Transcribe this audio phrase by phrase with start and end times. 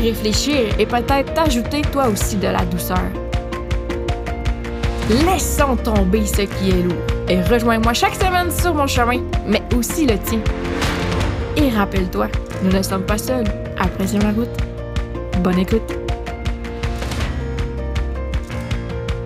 [0.00, 2.98] réfléchir et peut-être t'ajouter toi aussi de la douceur.
[5.26, 10.06] Laissons tomber ce qui est lourd et rejoins-moi chaque semaine sur mon chemin, mais aussi
[10.06, 10.40] le tien.
[11.56, 12.28] Et rappelle-toi,
[12.62, 13.46] nous ne sommes pas seuls.
[13.78, 14.48] Apprécions la route.
[15.42, 15.92] Bonne écoute.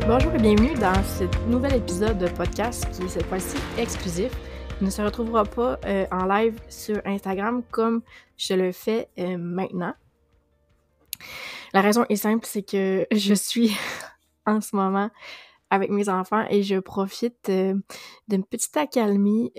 [0.06, 4.32] Bonjour et bienvenue dans ce nouvel épisode de podcast qui est cette fois-ci exclusif.
[4.80, 8.02] Il ne se retrouvera pas euh, en live sur Instagram comme
[8.36, 9.94] je le fais euh, maintenant.
[11.72, 13.76] La raison est simple, c'est que je suis
[14.46, 15.10] en ce moment
[15.70, 17.74] avec mes enfants et je profite euh,
[18.28, 19.52] d'une petite accalmie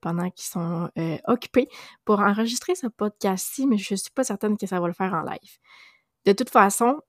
[0.00, 0.90] pendant qu'ils sont
[1.26, 1.68] occupés
[2.04, 5.22] pour enregistrer ce podcast-ci, mais je suis pas certaine que ça va le faire en
[5.22, 5.58] live.
[6.24, 7.00] De toute façon,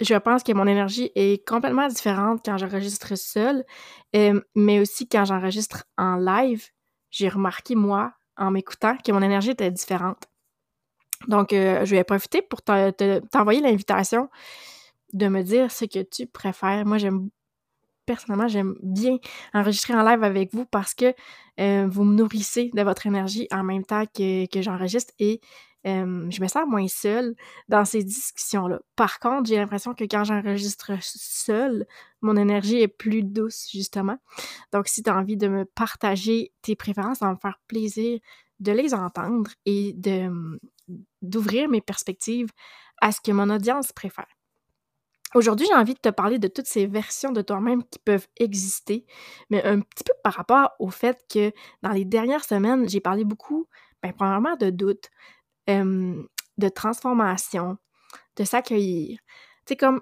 [0.00, 3.64] je pense que mon énergie est complètement différente quand j'enregistre seule,
[4.16, 6.68] euh, mais aussi quand j'enregistre en live.
[7.10, 10.29] J'ai remarqué, moi, en m'écoutant, que mon énergie était différente.
[11.28, 14.28] Donc, euh, je vais profiter pour t'envoyer l'invitation
[15.12, 16.86] de me dire ce que tu préfères.
[16.86, 16.98] Moi,
[18.06, 19.18] personnellement, j'aime bien
[19.52, 21.14] enregistrer en live avec vous parce que
[21.60, 25.40] euh, vous me nourrissez de votre énergie en même temps que, j'enregistre et
[25.84, 27.34] je me sens moins seule
[27.68, 28.80] dans ces discussions-là.
[28.96, 31.86] Par contre, j'ai l'impression que quand j'enregistre seule,
[32.20, 34.18] mon énergie est plus douce, justement.
[34.72, 38.20] Donc, si tu as envie de me partager tes préférences, va me faire plaisir
[38.60, 40.58] de les entendre et de
[41.22, 42.48] d'ouvrir mes perspectives
[43.00, 44.26] à ce que mon audience préfère.
[45.34, 49.06] Aujourd'hui, j'ai envie de te parler de toutes ces versions de toi-même qui peuvent exister,
[49.48, 53.24] mais un petit peu par rapport au fait que dans les dernières semaines, j'ai parlé
[53.24, 53.68] beaucoup,
[54.02, 55.08] ben, premièrement, de doutes,
[55.68, 57.78] de transformation,
[58.36, 59.20] de s'accueillir.
[59.66, 60.00] C'est comme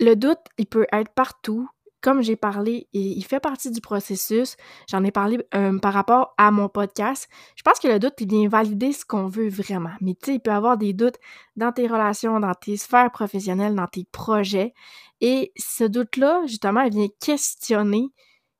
[0.00, 1.68] le doute, il peut être partout.
[2.04, 4.58] Comme j'ai parlé, il fait partie du processus.
[4.90, 5.38] J'en ai parlé
[5.80, 7.30] par rapport à mon podcast.
[7.56, 9.94] Je pense que le doute, il vient valider ce qu'on veut vraiment.
[10.02, 11.16] Mais tu sais, il peut y avoir des doutes
[11.56, 14.74] dans tes relations, dans tes sphères professionnelles, dans tes projets.
[15.22, 18.10] Et ce doute-là, justement, il vient questionner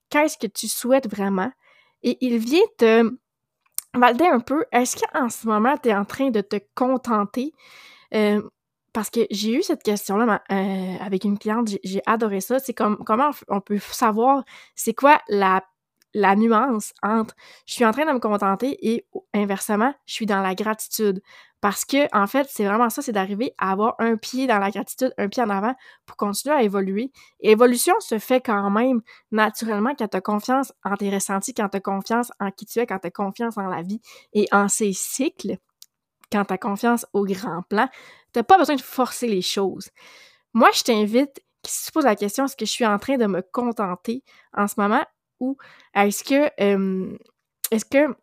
[0.09, 1.53] qu'est-ce que tu souhaites vraiment.
[2.03, 3.15] Et il vient te
[3.93, 7.53] valider un peu, est-ce qu'en ce moment, tu es en train de te contenter?
[8.15, 8.41] Euh,
[8.95, 12.61] parce que j'ai eu cette question-là euh, avec une cliente, j'ai adoré ça.
[12.61, 14.45] C'est comme comment on peut savoir
[14.77, 15.63] c'est quoi la,
[16.37, 17.35] nuance entre
[17.67, 19.05] je suis en train de me contenter et
[19.35, 21.21] inversement, je suis dans la gratitude.
[21.61, 24.71] Parce que, en fait, c'est vraiment ça, c'est d'arriver à avoir un pied dans la
[24.71, 25.75] gratitude, un pied en avant
[26.07, 27.11] pour continuer à évoluer.
[27.41, 29.01] Et l'évolution se fait quand même
[29.33, 32.79] naturellement quand tu as confiance en tes ressentis, quand tu as confiance en qui tu
[32.79, 34.01] es, quand tu as confiance en la vie
[34.35, 35.57] et en ses cycles,
[36.31, 37.89] quand tu as confiance au grand plan.
[38.33, 39.91] Tu pas besoin de forcer les choses.
[40.53, 43.27] Moi, je t'invite, si tu poses la question, est-ce que je suis en train de
[43.27, 45.05] me contenter en ce moment
[45.41, 45.57] ou
[45.95, 46.51] est-ce que,
[47.71, 48.15] est-ce que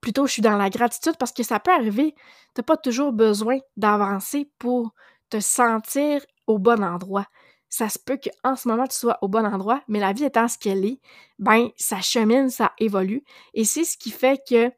[0.00, 1.16] plutôt je suis dans la gratitude?
[1.18, 2.14] Parce que ça peut arriver.
[2.54, 4.92] Tu n'as pas toujours besoin d'avancer pour
[5.30, 7.26] te sentir au bon endroit.
[7.68, 10.48] Ça se peut qu'en ce moment tu sois au bon endroit, mais la vie étant
[10.48, 11.00] ce qu'elle est,
[11.38, 13.22] ben ça chemine, ça évolue.
[13.52, 14.72] Et c'est ce qui fait que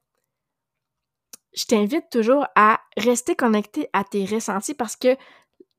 [1.55, 5.17] je t'invite toujours à rester connecté à tes ressentis parce que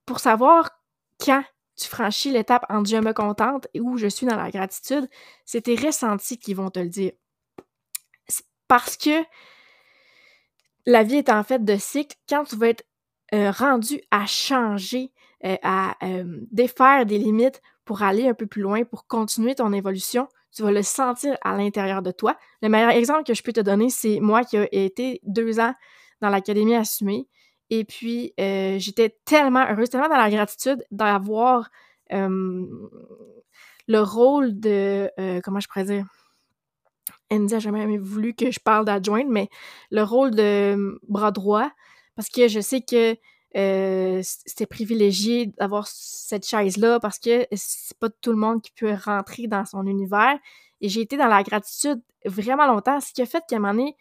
[0.05, 0.71] pour savoir
[1.19, 1.43] quand
[1.75, 5.07] tu franchis l'étape entre je me contente et où je suis dans la gratitude,
[5.45, 7.13] c'est tes ressentis qui vont te le dire.
[8.67, 9.23] Parce que
[10.85, 12.15] la vie est en fait de cycle.
[12.29, 12.85] Quand tu vas être
[13.33, 15.11] euh, rendu à changer,
[15.43, 19.73] euh, à euh, défaire des limites pour aller un peu plus loin, pour continuer ton
[19.73, 22.38] évolution, tu vas le sentir à l'intérieur de toi.
[22.62, 25.74] Le meilleur exemple que je peux te donner, c'est moi qui ai été deux ans
[26.21, 27.27] dans l'Académie assumée.
[27.69, 31.69] Et puis, j'étais tellement heureuse, tellement dans la gratitude d'avoir
[32.09, 35.09] le rôle de,
[35.42, 36.06] comment je pourrais dire,
[37.31, 39.48] Andy a jamais voulu que je parle d'adjointe, mais
[39.89, 41.71] le rôle de bras droit,
[42.15, 43.15] parce que je sais que
[43.57, 48.94] euh, c'était privilégié d'avoir cette chaise-là parce que c'est pas tout le monde qui peut
[48.94, 50.38] rentrer dans son univers.
[50.80, 53.74] Et j'ai été dans la gratitude vraiment longtemps, ce qui a fait qu'à un moment
[53.74, 53.95] donné,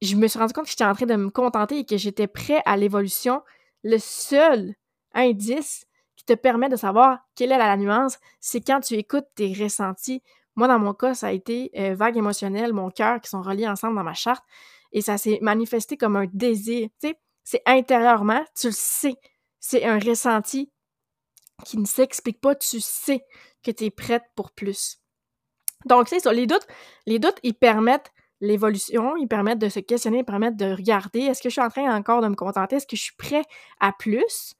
[0.00, 2.26] je me suis rendu compte que j'étais en train de me contenter et que j'étais
[2.26, 3.42] prêt à l'évolution.
[3.84, 4.74] Le seul
[5.12, 5.86] indice
[6.16, 10.22] qui te permet de savoir quelle est la nuance, c'est quand tu écoutes tes ressentis,
[10.58, 13.68] moi, dans mon cas, ça a été euh, vague émotionnelle, mon cœur qui sont reliés
[13.68, 14.44] ensemble dans ma charte
[14.90, 16.88] et ça s'est manifesté comme un désir.
[17.00, 17.18] Tu sais,
[17.50, 19.16] C'est intérieurement, tu le sais.
[19.58, 20.70] C'est un ressenti
[21.64, 22.54] qui ne s'explique pas.
[22.54, 23.24] Tu sais
[23.62, 24.98] que tu es prête pour plus.
[25.86, 26.30] Donc, c'est ça.
[26.30, 26.66] Les doutes,
[27.06, 28.12] les doutes, ils permettent
[28.42, 31.70] l'évolution, ils permettent de se questionner, ils permettent de regarder est-ce que je suis en
[31.70, 33.44] train encore de me contenter, est-ce que je suis prêt
[33.80, 34.54] à plus?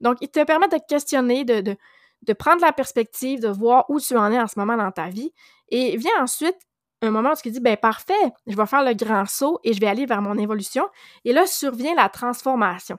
[0.00, 1.76] Donc, ils te permettent de questionner, de, de,
[2.22, 5.08] de prendre la perspective, de voir où tu en es en ce moment dans ta
[5.08, 5.32] vie.
[5.68, 6.58] Et vient ensuite
[7.06, 8.12] un moment où tu dis, ben parfait,
[8.46, 10.88] je vais faire le grand saut et je vais aller vers mon évolution.
[11.24, 12.98] Et là survient la transformation.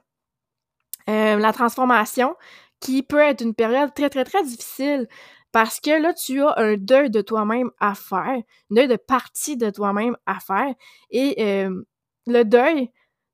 [1.09, 2.35] Euh, la transformation
[2.79, 5.07] qui peut être une période très, très, très difficile
[5.51, 9.55] parce que là, tu as un deuil de toi-même à faire, un deuil de partie
[9.55, 10.73] de toi-même à faire.
[11.11, 11.81] Et euh,
[12.27, 12.91] le deuil,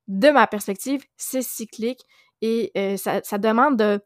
[0.08, 2.02] de ma perspective, c'est cyclique
[2.42, 4.00] et euh, ça, ça, demande de,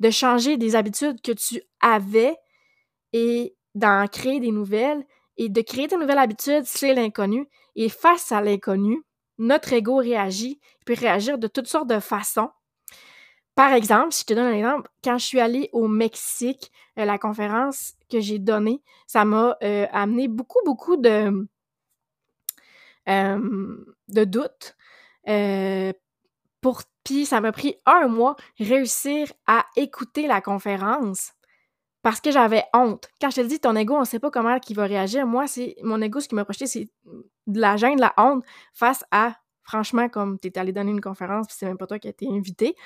[0.00, 2.36] de changer des habitudes que tu avais
[3.12, 5.06] et d'en créer des nouvelles
[5.36, 7.48] et de créer des nouvelles habitudes, c'est l'inconnu.
[7.74, 9.02] Et face à l'inconnu,
[9.38, 12.50] notre ego réagit, il peut réagir de toutes sortes de façons.
[13.54, 17.06] Par exemple, si je te donne un exemple, quand je suis allée au Mexique, euh,
[17.06, 21.48] la conférence que j'ai donnée, ça m'a euh, amené beaucoup, beaucoup de,
[23.08, 23.76] euh,
[24.08, 24.76] de doutes.
[27.04, 31.32] puis ça m'a pris un mois réussir à écouter la conférence
[32.06, 33.08] parce que j'avais honte.
[33.20, 35.26] Quand je te dis ton ego, on sait pas comment il va réagir.
[35.26, 36.88] Moi, c'est mon ego, ce qui m'a projeté, c'est
[37.48, 38.44] de la gêne, de la honte
[38.74, 42.06] face à, franchement, comme tu es allé donner une conférence, c'est même pas toi qui
[42.06, 42.76] as été invité.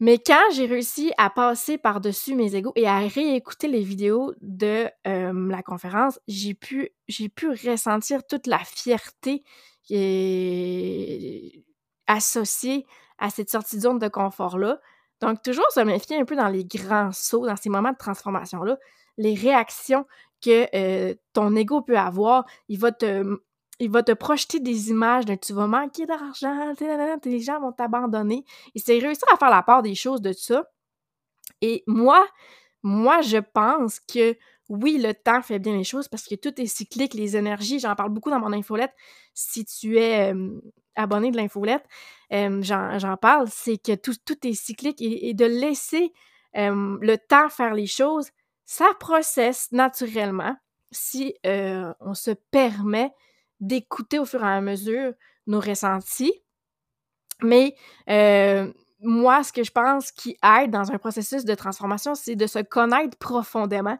[0.00, 4.88] Mais quand j'ai réussi à passer par-dessus mes égos et à réécouter les vidéos de
[5.06, 9.44] euh, la conférence, j'ai pu, j'ai pu ressentir toute la fierté
[9.82, 11.64] qui est
[12.06, 12.86] associée
[13.18, 14.80] à cette sortie de zone de confort-là.
[15.20, 18.76] Donc, toujours se méfier un peu dans les grands sauts, dans ces moments de transformation-là,
[19.16, 20.06] les réactions
[20.42, 22.44] que euh, ton ego peut avoir.
[22.68, 23.38] Il va te,
[23.78, 26.72] il va te projeter des images de tu vas manquer d'argent,
[27.24, 28.44] les gens vont t'abandonner.
[28.74, 30.64] Et c'est réussir à faire la part des choses de ça.
[31.60, 32.26] Et moi,
[32.82, 34.36] moi, je pense que
[34.68, 37.94] oui, le temps fait bien les choses parce que tout est cyclique, les énergies, j'en
[37.94, 38.92] parle beaucoup dans mon infolette.
[39.34, 40.32] Si tu es
[40.96, 41.84] abonné de l'infolette,
[42.30, 46.12] j'en parle, c'est que tout, tout, est cyclique et, de laisser
[46.54, 48.30] le temps faire les choses,
[48.64, 50.56] ça processe naturellement
[50.90, 53.12] si on se permet
[53.60, 55.12] d'écouter au fur et à mesure
[55.46, 56.42] nos ressentis.
[57.42, 57.76] Mais
[59.00, 62.60] moi, ce que je pense qui aide dans un processus de transformation, c'est de se
[62.60, 63.98] connaître profondément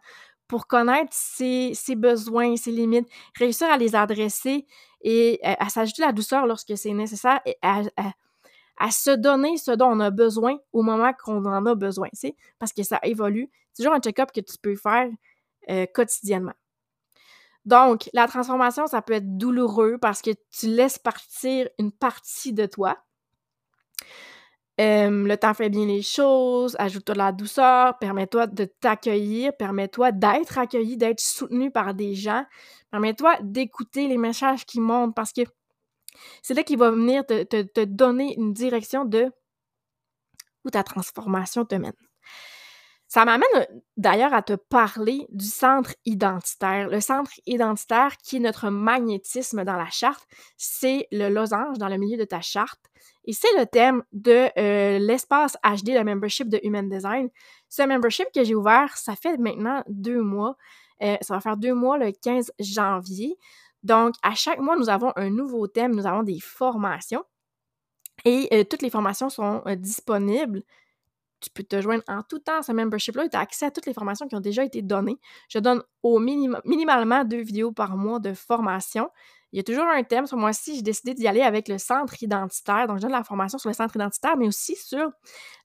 [0.48, 4.66] pour connaître ses, besoins, ses limites, réussir à les adresser
[5.02, 7.82] et euh, à, s'ajouter la douceur lorsque c'est nécessaire et à,
[8.90, 12.08] se donner ce dont on a besoin au moment qu'on en a besoin,
[12.58, 13.50] parce que ça évolue.
[13.72, 15.08] C'est toujours un check-up que tu peux faire
[15.70, 16.54] euh, quotidiennement.
[17.64, 22.64] Donc, la transformation, ça peut être douloureux parce que tu laisses partir une partie de
[22.66, 22.96] toi
[24.78, 30.58] le temps fait bien les choses, ajoute-toi de la douceur, permets-toi de t'accueillir, permets-toi d'être
[30.58, 32.44] accueilli, d'être soutenu par des gens,
[32.90, 35.42] permets-toi d'écouter les messages qui montent parce que
[36.42, 39.30] c'est là qu'il va venir te, te, donner une direction de
[40.64, 41.92] où ta transformation te mène.
[43.16, 43.64] Ça m'amène euh,
[43.96, 46.90] d'ailleurs à te parler du centre identitaire.
[46.90, 51.96] Le centre identitaire qui est notre magnétisme dans la charte, c'est le losange dans le
[51.96, 52.78] milieu de ta charte.
[53.24, 57.30] Et c'est le thème de euh, l'espace HD, le membership de Human Design.
[57.70, 60.58] Ce membership que j'ai ouvert, ça fait maintenant deux mois.
[61.02, 63.38] Euh, ça va faire deux mois le 15 janvier.
[63.82, 67.24] Donc, à chaque mois, nous avons un nouveau thème, nous avons des formations.
[68.26, 70.62] Et toutes les formations sont disponibles
[71.40, 73.70] tu peux te joindre en tout temps à ce membership-là et tu as accès à
[73.70, 75.18] toutes les formations qui ont déjà été données.
[75.48, 79.10] Je donne au minimum, minimalement deux vidéos par mois de formation.
[79.52, 80.26] Il y a toujours un thème.
[80.26, 82.86] Ce mois-ci, j'ai décidé d'y aller avec le centre identitaire.
[82.86, 85.10] Donc, je donne la formation sur le centre identitaire, mais aussi sur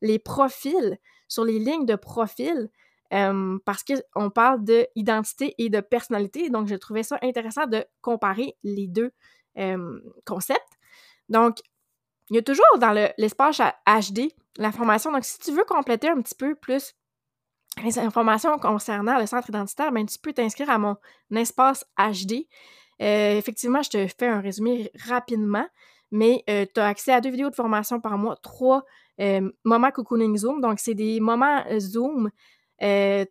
[0.02, 0.98] les profils,
[1.28, 2.70] sur les lignes de profil.
[3.14, 6.50] Euh, parce qu'on parle d'identité et de personnalité.
[6.50, 9.12] Donc, je trouvais ça intéressant de comparer les deux
[9.58, 10.80] euh, concepts.
[11.28, 11.58] Donc,
[12.32, 15.12] il y a toujours dans l'espace HD l'information.
[15.12, 16.94] Donc, si tu veux compléter un petit peu plus
[17.84, 20.96] les informations concernant le centre identitaire, ben, tu peux t'inscrire à mon
[21.36, 22.48] espace HD.
[23.02, 25.68] Euh, effectivement, je te fais un résumé rapidement,
[26.12, 28.86] mais euh, tu as accès à deux vidéos de formation par mois, trois
[29.20, 30.62] euh, moments cocooning Zoom.
[30.62, 32.30] Donc, c'est des moments Zoom,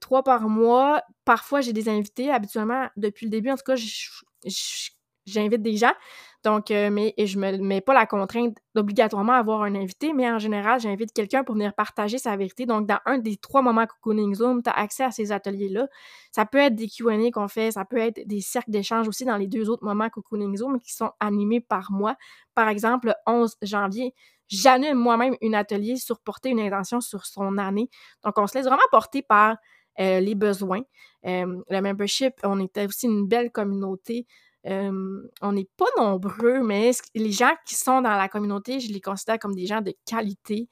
[0.01, 1.03] trois par mois.
[1.25, 2.31] Parfois, j'ai des invités.
[2.31, 3.77] Habituellement, depuis le début, en tout cas,
[5.25, 5.95] j'invite des gens.
[6.43, 10.39] Donc, euh, mais je me mets pas la contrainte d'obligatoirement avoir un invité, mais en
[10.39, 12.65] général, j'invite quelqu'un pour venir partager sa vérité.
[12.65, 15.87] Donc, dans un des trois moments Cocooning Zoom, tu as accès à ces ateliers-là.
[16.33, 19.37] Ça peut être des Q&A qu'on fait, ça peut être des cercles d'échange aussi dans
[19.37, 22.17] les deux autres moments Cocooning Zoom qui sont animés par moi.
[22.55, 24.15] Par exemple, le 11 janvier,
[24.49, 27.91] j'anime moi-même un atelier sur porter une intention sur son année.
[28.25, 29.57] Donc, on se laisse vraiment porter par
[30.01, 30.81] euh, les besoins.
[31.27, 34.27] Euh, le membership, on était aussi une belle communauté
[34.65, 39.39] on n'est pas nombreux, mais les gens qui sont dans la communauté, je les considère
[39.39, 40.69] comme des gens de qualité.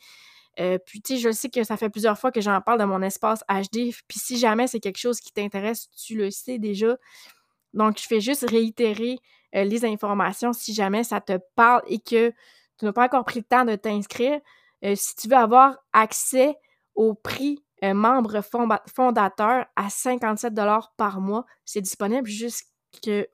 [0.61, 2.85] Euh, puis, tu sais, je sais que ça fait plusieurs fois que j'en parle de
[2.85, 3.93] mon espace HD.
[4.09, 6.97] Puis, si jamais c'est quelque chose qui t'intéresse, tu le sais déjà.
[7.75, 9.19] Donc, je fais juste réitérer
[9.55, 12.31] euh, les informations si jamais ça te parle et que
[12.79, 14.41] tu n'as pas encore pris le temps de t'inscrire.
[14.85, 16.57] Euh, si tu veux avoir accès
[16.95, 18.41] au prix membre
[18.93, 20.53] fondateur à 57
[20.97, 22.67] par mois, c'est disponible jusqu'à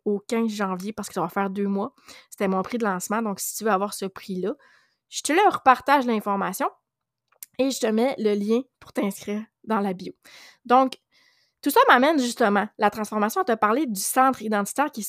[0.04, 1.94] au 15 janvier parce que ça va faire deux mois.
[2.30, 3.23] C'était mon prix de lancement.
[3.23, 4.54] Donc, si tu veux avoir ce prix-là,
[5.08, 6.68] je te le repartage l'information
[7.58, 10.12] et je te mets le lien pour t'inscrire dans la bio.
[10.64, 10.99] Donc,
[11.62, 15.06] tout ça m'amène justement, la transformation, à te parler du centre identitaire qui,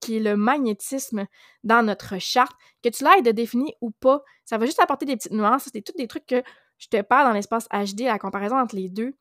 [0.00, 1.26] qui est le magnétisme
[1.64, 4.22] dans notre charte, que tu l'aies de définir ou pas.
[4.44, 5.68] Ça va juste apporter des petites nuances.
[5.72, 6.42] C'est tous des trucs que
[6.78, 9.14] je te parle dans l'espace HD, la comparaison entre les deux.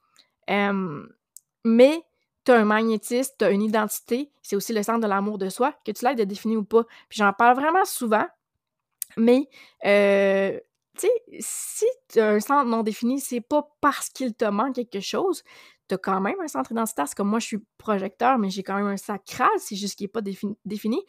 [0.47, 2.03] mais
[2.45, 5.49] tu as un magnétisme, tu as une identité, c'est aussi le centre de l'amour de
[5.49, 6.83] soi, que tu l'aies de définir ou pas.
[7.09, 8.25] Puis j'en parle vraiment souvent,
[9.17, 9.47] mais
[9.85, 10.59] euh,
[10.97, 14.75] tu sais, si tu as un centre non défini, c'est pas parce qu'il te manque
[14.75, 15.43] quelque chose.
[15.87, 17.07] Tu as quand même un centre identitaire.
[17.07, 20.05] C'est comme moi, je suis projecteur, mais j'ai quand même un sacral, c'est juste qu'il
[20.05, 21.03] n'est pas défini.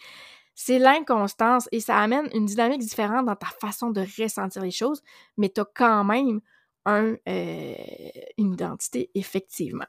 [0.55, 5.03] C'est l'inconstance et ça amène une dynamique différente dans ta façon de ressentir les choses,
[5.37, 6.41] mais tu as quand même
[6.89, 7.17] euh,
[8.39, 9.87] une identité, effectivement.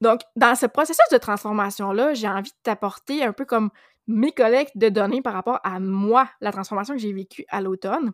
[0.00, 3.70] Donc, dans ce processus de transformation-là, j'ai envie de t'apporter un peu comme
[4.06, 8.12] mes collectes de données par rapport à moi, la transformation que j'ai vécue à l'automne.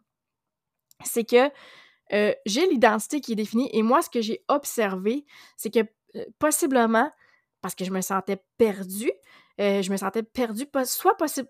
[1.04, 1.50] C'est que
[2.12, 5.24] euh, j'ai l'identité qui est définie et moi, ce que j'ai observé,
[5.56, 5.80] c'est que
[6.16, 7.10] euh, possiblement,
[7.60, 9.12] parce que je me sentais perdue,
[9.60, 11.48] euh, je me sentais perdue, soit possible.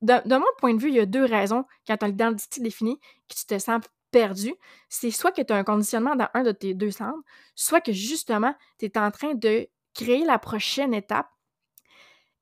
[0.00, 2.60] De, de, mon point de vue, il y a deux raisons quand tu as l'identité
[2.60, 3.80] définie, que tu te sens
[4.12, 4.54] perdu,
[4.88, 7.24] c'est soit que tu as un conditionnement dans un de tes deux centres,
[7.56, 11.28] soit que justement, tu es en train de créer la prochaine étape.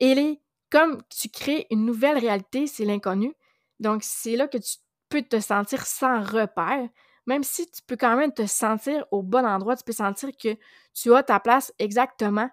[0.00, 3.34] Et les, comme tu crées une nouvelle réalité, c'est l'inconnu.
[3.78, 4.76] Donc, c'est là que tu
[5.08, 6.88] peux te sentir sans repère,
[7.26, 10.56] même si tu peux quand même te sentir au bon endroit, tu peux sentir que
[10.94, 12.50] tu as ta place exactement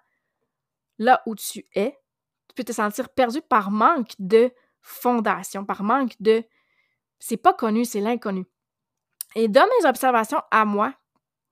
[0.98, 1.98] là où tu es.
[2.48, 6.44] Tu peux te sentir perdu par manque de fondation, par manque de...
[7.18, 8.46] C'est pas connu, c'est l'inconnu.
[9.38, 10.92] Et dans mes observations à moi,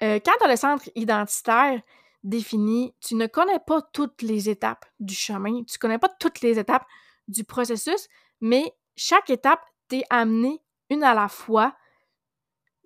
[0.02, 1.80] euh, quand le centre identitaire
[2.24, 6.40] défini, tu ne connais pas toutes les étapes du chemin, tu ne connais pas toutes
[6.40, 6.84] les étapes
[7.28, 8.08] du processus,
[8.40, 11.76] mais chaque étape t'est amenée une à la fois.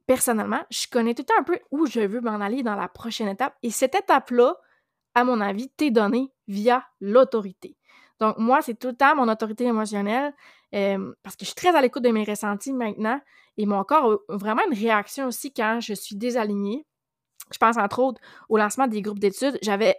[0.07, 2.89] Personnellement, je connais tout le temps un peu où je veux m'en aller dans la
[2.89, 3.57] prochaine étape.
[3.63, 4.55] Et cette étape-là,
[5.15, 7.79] à mon avis, t'est donnée via l'autorité.
[8.19, 10.35] Donc, moi, c'est tout le temps mon autorité émotionnelle
[10.71, 13.19] parce que je suis très à l'écoute de mes ressentis maintenant
[13.61, 16.87] et mon corps a vraiment une réaction aussi quand je suis désalignée.
[17.53, 19.59] Je pense entre autres au lancement des groupes d'études.
[19.61, 19.97] J'avais.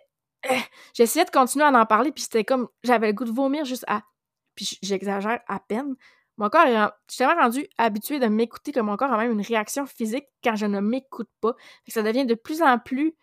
[0.49, 0.57] Eh,
[0.95, 2.69] j'essayais de continuer à en parler, puis c'était comme.
[2.83, 4.01] J'avais le goût de vomir juste à.
[4.55, 5.95] Puis j'exagère à peine.
[6.37, 7.15] Mon corps est.
[7.15, 10.65] Tellement rendu habitué de m'écouter que mon corps a même une réaction physique quand je
[10.65, 11.53] ne m'écoute pas.
[11.87, 13.13] ça devient de plus en plus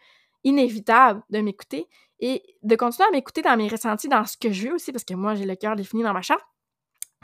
[0.45, 1.89] inévitable de m'écouter
[2.21, 5.05] et de continuer à m'écouter dans mes ressentis, dans ce que je veux aussi, parce
[5.05, 6.45] que moi, j'ai le cœur défini dans ma charte.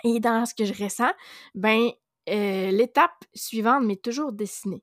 [0.02, 1.12] Et dans ce que je ressens,
[1.54, 1.92] ben,
[2.28, 4.83] euh, l'étape suivante m'est toujours dessinée.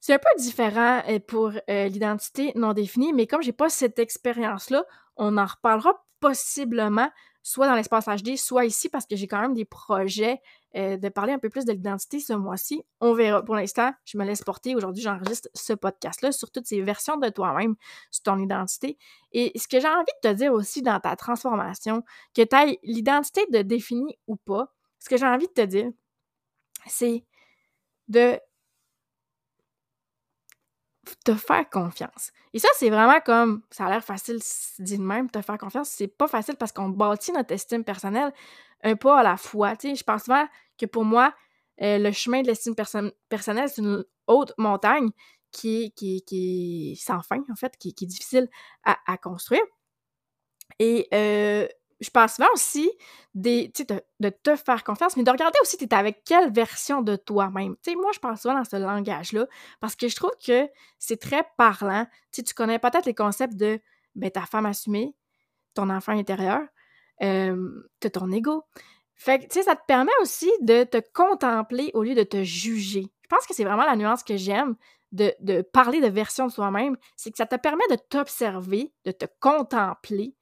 [0.00, 3.98] C'est un peu différent euh, pour euh, l'identité non définie, mais comme j'ai pas cette
[3.98, 4.84] expérience-là,
[5.16, 7.10] on en reparlera possiblement
[7.42, 10.40] soit dans l'espace HD, soit ici, parce que j'ai quand même des projets
[10.74, 12.84] de parler un peu plus de l'identité ce mois-ci.
[13.00, 13.42] On verra.
[13.42, 14.76] Pour l'instant, je me laisse porter.
[14.76, 17.74] Aujourd'hui, j'enregistre ce podcast-là sur toutes ces versions de toi-même,
[18.10, 18.98] sur ton identité.
[19.32, 22.02] Et ce que j'ai envie de te dire aussi dans ta transformation,
[22.36, 25.90] que tu l'identité de définie ou pas, ce que j'ai envie de te dire,
[26.86, 27.24] c'est
[28.08, 28.38] de
[31.24, 32.32] te faire confiance.
[32.52, 34.40] Et ça, c'est vraiment comme, ça a l'air facile
[34.78, 35.88] dit de même, te faire confiance.
[35.90, 38.32] C'est pas facile parce qu'on bâtit notre estime personnelle
[38.82, 39.76] un pas à la fois.
[39.76, 40.46] Tu sais, je pense souvent
[40.78, 41.34] que pour moi,
[41.82, 45.10] euh, le chemin de l'estime personnelle, c'est une haute montagne
[45.50, 48.48] qui, qui, qui est sans fin, en fait, qui, est difficile
[48.84, 49.62] à, construire.
[50.78, 51.66] Et euh,
[52.00, 52.90] je pense souvent aussi
[53.34, 53.72] des,
[54.20, 57.76] de, te faire confiance, mais de regarder aussi tu es avec quelle version de toi-même.
[57.96, 59.46] Moi, je pense souvent dans ce langage-là
[59.80, 62.06] parce que je trouve que c'est très parlant.
[62.32, 63.80] Tu connais peut-être les concepts de
[64.14, 65.14] ben, ta femme assumée,
[65.74, 66.60] ton enfant intérieur.
[67.20, 68.64] de ton ego.
[69.16, 72.44] Fait que, tu sais, ça te permet aussi de te contempler au lieu de te
[72.44, 73.08] juger.
[73.22, 74.76] Je pense que c'est vraiment la nuance que j'aime
[75.12, 79.10] de, de, parler de version de soi-même, c'est que ça te permet de t'observer, de
[79.10, 80.34] te contempler,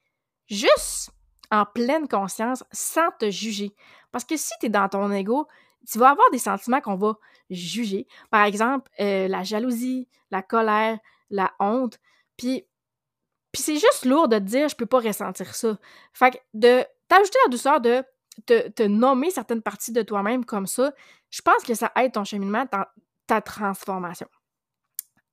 [0.46, 1.10] juste
[1.50, 3.74] en pleine conscience, sans te juger.
[4.12, 5.46] Parce que si tu es dans ton ego,
[5.90, 7.14] tu vas avoir des sentiments qu'on va
[7.50, 8.06] juger.
[8.30, 10.98] Par exemple, euh, la jalousie, la colère,
[11.30, 11.98] la honte.
[12.36, 12.64] Puis,
[13.54, 15.78] c'est juste lourd de te dire je peux pas ressentir ça.
[16.12, 18.04] Fait que de t'ajouter la douceur de
[18.44, 20.92] te, nommer certaines parties de toi-même comme ça,
[21.30, 22.92] je pense que ça aide ton cheminement, ta,
[23.26, 24.28] ta transformation.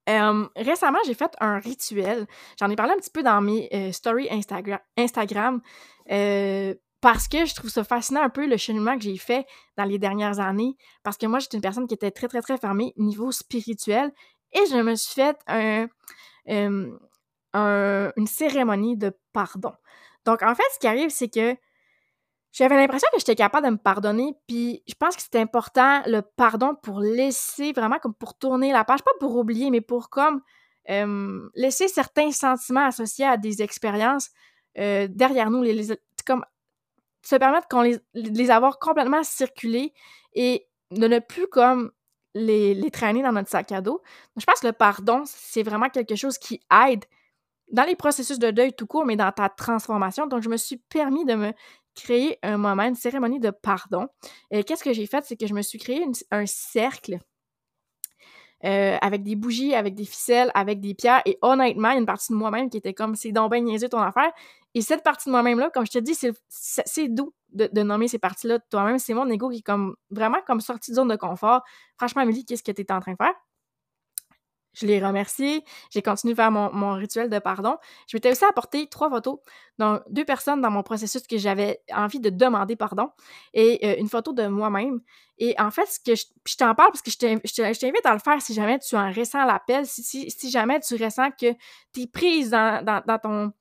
[0.07, 2.27] Récemment, j'ai fait un rituel.
[2.59, 4.29] J'en ai parlé un petit peu dans mes euh, stories
[4.97, 5.61] Instagram,
[6.11, 9.45] euh, parce que je trouve ça fascinant un peu le cheminement que j'ai fait
[9.77, 10.75] dans les dernières années.
[11.03, 14.11] Parce que moi, j'étais une personne qui était très, très, très fermée niveau spirituel
[14.53, 15.87] et je me suis fait un,
[16.55, 19.73] une cérémonie de pardon.
[20.25, 21.57] Donc, en fait, ce qui arrive, c'est que
[22.53, 26.21] j'avais l'impression que j'étais capable de me pardonner, puis je pense que c'est important le
[26.21, 30.41] pardon pour laisser vraiment comme pour tourner la page, pas pour oublier, mais pour comme
[31.55, 34.29] laisser certains sentiments associés à des expériences
[34.75, 35.87] derrière nous, les,
[36.25, 36.45] comme
[37.23, 39.93] se permettre qu'on les, les avoir complètement circulés
[40.33, 41.91] et de ne plus comme
[42.35, 44.01] les, les traîner dans notre sac à dos.
[44.35, 47.05] je pense que le pardon, c'est vraiment quelque chose qui aide
[47.71, 50.27] dans les processus de deuil tout court, mais dans ta transformation.
[50.27, 51.53] Donc, je me suis permis de me
[51.95, 54.07] créer un moment, une cérémonie de pardon.
[54.51, 55.23] Et qu'est-ce que j'ai fait?
[55.25, 57.19] C'est que je me suis créé un cercle
[58.65, 61.21] euh, avec des bougies, avec des ficelles, avec des pierres.
[61.25, 63.59] Et honnêtement, il y a une partie de moi-même qui était comme c'est donc bien
[63.59, 64.31] niaiseux ton affaire.
[64.73, 66.15] Et cette partie de moi-même-là, comme je te dis,
[66.47, 68.99] c'est doux de, nommer ces parties-là de toi-même.
[68.99, 71.61] C'est mon ego qui est comme vraiment comme sorti de zone de confort.
[71.97, 73.33] Franchement, Amélie, qu'est-ce que tu es en train de faire?
[74.73, 75.63] Je l'ai remercié.
[75.91, 77.77] J'ai continué à faire mon, rituel de pardon.
[78.07, 79.39] Je m'étais aussi apporté trois photos,
[79.77, 83.09] donc deux personnes dans mon processus que j'avais envie de demander pardon
[83.53, 84.99] et euh, une photo de moi-même.
[85.37, 88.53] Et en fait, que je, t'en parle parce que je t'invite à le faire si
[88.53, 91.53] jamais tu en ressens l'appel, si, si, jamais tu ressens que
[91.93, 93.53] tu es prise dans,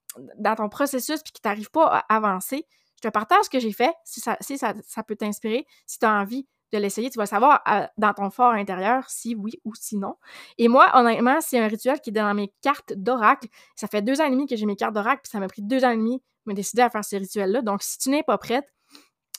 [0.54, 2.66] ton, processus puis que tu n'arrives pas à avancer.
[2.96, 5.98] Je te partage ce que j'ai fait, si ça, si ça, ça peut t'inspirer, si
[5.98, 9.60] tu as envie de l'essayer, tu vas savoir euh, dans ton fort intérieur si oui
[9.64, 10.16] ou si non.
[10.58, 13.48] Et moi, honnêtement, c'est un rituel qui est dans mes cartes d'oracle.
[13.76, 15.62] Ça fait deux ans et demi que j'ai mes cartes d'oracle, puis ça m'a pris
[15.62, 17.62] deux ans et demi de me décider à faire ce rituel-là.
[17.62, 18.66] Donc, si tu n'es pas prête,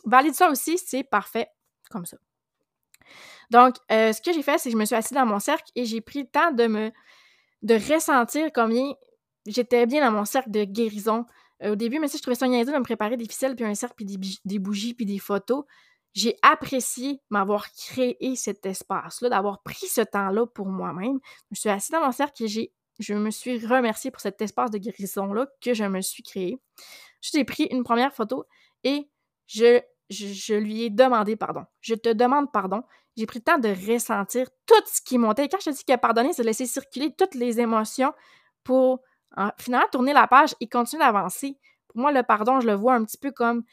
[0.06, 1.48] valide ça aussi, c'est parfait
[1.90, 2.18] comme ça.
[3.50, 5.70] Donc, euh, ce que j'ai fait, c'est que je me suis assise dans mon cercle
[5.76, 6.92] et j'ai pris le temps de me
[7.62, 8.92] de ressentir combien
[9.46, 11.26] j'étais bien dans mon cercle de guérison.
[11.64, 13.64] Euh, au début, mais si je trouvais ça niaiseux de me préparer des ficelles, puis
[13.64, 15.64] un cercle, puis des, des bougies, puis des photos
[16.14, 21.20] j'ai apprécié m'avoir créé cet espace-là, d'avoir pris ce temps-là pour moi-même.
[21.52, 24.78] Je suis assise dans mon cercle et je me suis remerciée pour cet espace de
[24.78, 26.60] guérison-là que je me suis créé.
[27.22, 28.46] J'ai pris une première photo
[28.84, 29.10] et
[29.48, 29.82] je,
[30.54, 31.66] lui ai demandé pardon.
[31.82, 32.84] Je te demande pardon.
[33.18, 35.50] J'ai pris le temps de ressentir tout ce qui montait.
[35.50, 38.14] Quand je te dis que pardonner, c'est laisser circuler toutes les émotions
[38.64, 39.02] pour
[39.58, 41.58] finalement tourner la page et continuer d'avancer.
[41.88, 43.64] Pour moi, le pardon, je le vois un petit peu comme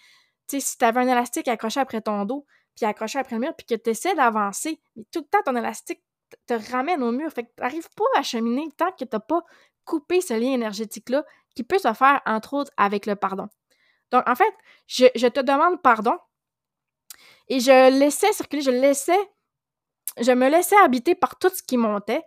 [0.59, 3.67] si tu avais un élastique accroché après ton dos, puis accroché après le mur, puis
[3.67, 6.03] que tu essaies d'avancer, mais tout le temps, ton élastique
[6.47, 7.31] te ramène au mur.
[7.31, 9.45] Fait que tu n'arrives pas à cheminer tant que tu n'as pas
[9.85, 13.49] coupé ce lien énergétique-là qui peut se faire, entre autres, avec le pardon.
[14.11, 14.53] Donc, en fait,
[14.87, 16.17] je, je te demande pardon
[17.49, 19.19] et je laissais circuler, je laissais,
[20.21, 22.23] je me laissais habiter par tout ce qui montait.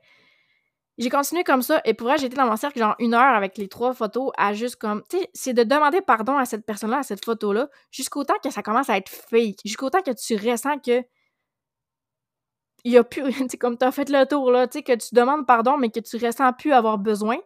[0.97, 3.57] J'ai continué comme ça et pour vrai, j'étais dans mon cercle genre une heure avec
[3.57, 6.99] les trois photos à juste comme, tu sais, c'est de demander pardon à cette personne-là,
[6.99, 10.35] à cette photo-là, jusqu'au temps que ça commence à être fake, jusqu'au temps que tu
[10.35, 11.03] ressens que
[12.83, 14.93] il y a plus, tu sais, comme t'as fait le tour là, tu sais, que
[14.93, 17.37] tu demandes pardon mais que tu ressens plus avoir besoin,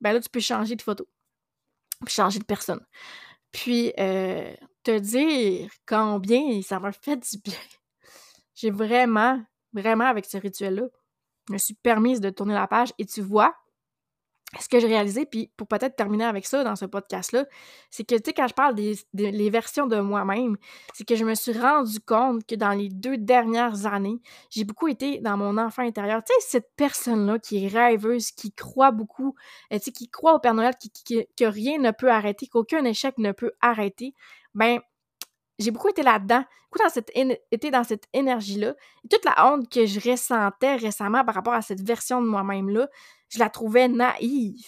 [0.00, 1.06] ben là, tu peux changer de photo,
[2.04, 2.80] puis changer de personne.
[3.52, 7.54] Puis, euh, te dire combien ça m'a fait du bien.
[8.54, 10.84] J'ai vraiment, vraiment avec ce rituel-là,
[11.48, 13.54] je me suis permise de tourner la page et tu vois,
[14.58, 17.44] ce que j'ai réalisé, puis pour peut-être terminer avec ça dans ce podcast-là,
[17.90, 20.56] c'est que, tu sais, quand je parle des, versions de moi-même,
[20.94, 24.88] c'est que je me suis rendu compte que dans les deux dernières années, j'ai beaucoup
[24.88, 26.22] été dans mon enfant intérieur.
[26.24, 29.34] Tu sais, cette personne-là qui est rêveuse, qui croit beaucoup,
[29.72, 33.18] euh, tu qui croit au Père Noël, qui, que rien ne peut arrêter, qu'aucun échec
[33.18, 34.14] ne peut arrêter,
[34.54, 34.80] ben
[35.58, 37.10] j'ai beaucoup été là-dedans, beaucoup dans cette
[37.50, 38.74] été dans cette énergie-là.
[39.10, 42.88] Toute la honte que je ressentais récemment par rapport à cette version de moi-même-là,
[43.28, 44.66] je la trouvais naïve.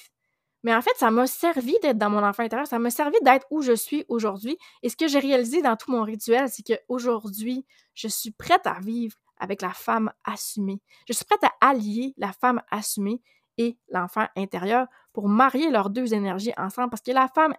[0.63, 3.47] Mais en fait, ça m'a servi d'être dans mon enfant intérieur, ça m'a servi d'être
[3.51, 4.59] où je suis aujourd'hui.
[4.83, 8.79] Et ce que j'ai réalisé dans tout mon rituel, c'est qu'aujourd'hui, je suis prête à
[8.81, 10.83] vivre avec la femme assumée.
[11.09, 13.23] Je suis prête à allier la femme assumée
[13.57, 17.55] et l'enfant intérieur pour marier leurs deux énergies ensemble parce que la femme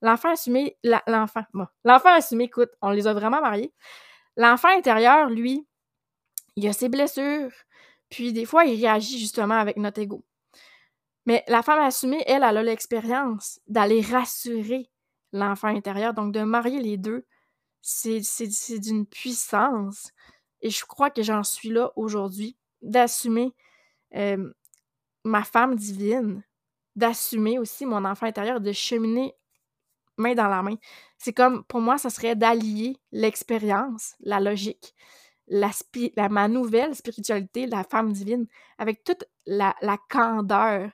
[0.00, 1.42] L'enfant assumé, l'enfant,
[1.84, 3.72] l'enfant assumé, écoute, on les a vraiment mariés.
[4.36, 5.66] L'enfant intérieur, lui,
[6.56, 7.50] il a ses blessures,
[8.08, 10.24] puis des fois, il réagit justement avec notre ego.
[11.26, 14.90] Mais la femme assumée, elle, elle a l'expérience d'aller rassurer
[15.32, 16.14] l'enfant intérieur.
[16.14, 17.26] Donc, de marier les deux,
[17.82, 20.10] c'est d'une puissance.
[20.62, 23.54] Et je crois que j'en suis là aujourd'hui, d'assumer
[24.14, 24.52] euh,
[25.24, 26.42] ma femme divine,
[26.96, 29.34] d'assumer aussi mon enfant intérieur, de cheminer
[30.18, 30.76] main dans la main.
[31.16, 34.94] C'est comme, pour moi, ça serait d'allier l'expérience, la logique,
[35.48, 35.70] la,
[36.28, 38.46] ma nouvelle spiritualité, la femme divine,
[38.78, 39.74] avec toute la,
[40.08, 40.90] candeur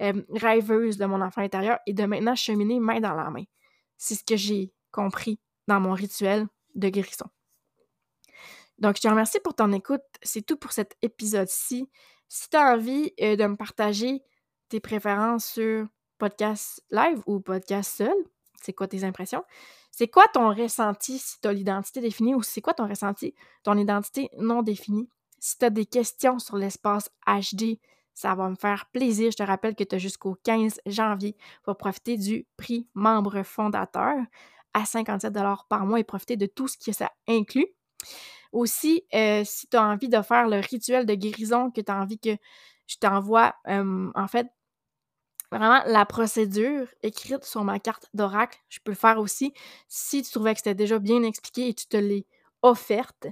[0.00, 3.44] euh, rêveuse de mon enfant intérieur et de maintenant cheminer main dans la main.
[3.96, 7.26] C'est ce que j'ai compris dans mon rituel de guérison.
[8.78, 10.02] Donc, je te remercie pour ton écoute.
[10.22, 11.88] C'est tout pour cet épisode-ci.
[12.28, 14.22] Si tu as envie euh, de me partager
[14.68, 15.86] tes préférences sur
[16.18, 18.14] podcast live ou podcast seul,
[18.62, 19.44] c'est quoi tes impressions?
[19.90, 23.76] C'est quoi ton ressenti si tu as l'identité définie ou c'est quoi ton ressenti, ton
[23.76, 25.08] identité non définie?
[25.38, 27.78] Si tu as des questions sur l'espace HD,
[28.14, 29.30] ça va me faire plaisir.
[29.30, 34.16] Je te rappelle que tu as jusqu'au 15 janvier pour profiter du prix membre fondateur
[34.74, 35.32] à 57
[35.68, 37.66] par mois et profiter de tout ce que ça inclut.
[38.52, 42.00] Aussi, euh, si tu as envie de faire le rituel de guérison, que tu as
[42.00, 42.36] envie que
[42.86, 44.48] je t'envoie, euh, en fait,
[45.50, 49.52] vraiment la procédure écrite sur ma carte d'oracle, je peux le faire aussi
[49.88, 52.26] si tu trouvais que c'était déjà bien expliqué et tu te l'es
[52.62, 53.26] offerte,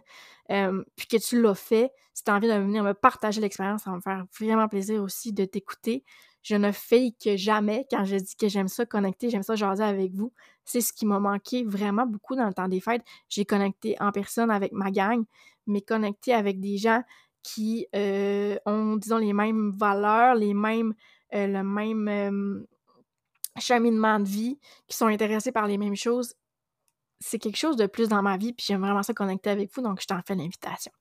[0.51, 3.83] euh, puis que tu l'as fait, si tu as envie de venir me partager l'expérience,
[3.83, 6.05] ça va me faire vraiment plaisir aussi de t'écouter.
[6.43, 10.13] Je ne que jamais quand je dis que j'aime ça connecter, j'aime ça jaser avec
[10.15, 10.33] vous.
[10.65, 13.03] C'est ce qui m'a manqué vraiment beaucoup dans le temps des fêtes.
[13.29, 15.25] J'ai connecté en personne avec ma gang,
[15.67, 17.03] mais connecté avec des gens
[17.43, 20.95] qui euh, ont, disons, les mêmes valeurs, les mêmes,
[21.33, 22.67] le même euh,
[23.59, 26.35] cheminement de vie, qui sont intéressés par les mêmes choses.
[27.21, 29.83] C'est quelque chose de plus dans ma vie, puis j'aime vraiment ça connecter avec vous,
[29.83, 30.93] donc je t'en fais l'invitation.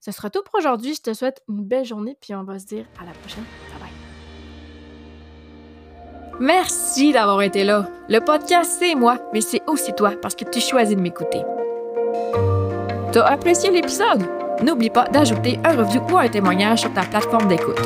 [0.00, 0.94] Ce sera tout pour aujourd'hui.
[0.94, 3.44] Je te souhaite une belle journée, puis on va se dire à la prochaine.
[3.70, 3.90] Bye bye.
[6.40, 7.88] Merci d'avoir été là.
[8.08, 11.42] Le podcast, c'est moi, mais c'est aussi toi parce que tu choisis de m'écouter.
[13.12, 14.26] T'as apprécié l'épisode?
[14.62, 17.78] N'oublie pas d'ajouter un review ou un témoignage sur ta plateforme d'écoute.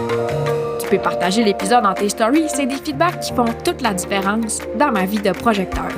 [0.88, 4.61] Tu peux partager l'épisode dans tes stories, c'est des feedbacks qui font toute la différence
[4.79, 5.88] dans ma vie de projecteur.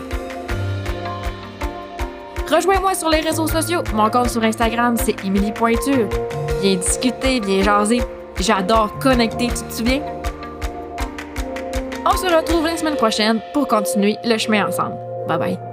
[2.51, 3.83] Rejoins-moi sur les réseaux sociaux.
[3.93, 6.09] Mon compte sur Instagram, c'est Émilie Pointure.
[6.63, 8.01] Viens discuter, viens jaser.
[8.41, 10.01] J'adore connecter, tu te souviens?
[12.07, 14.97] On se retrouve la semaine prochaine pour continuer le chemin ensemble.
[15.29, 15.68] Bye bye.